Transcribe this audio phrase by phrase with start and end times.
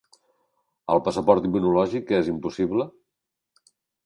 [0.93, 2.89] El passaport immunològic és impossible?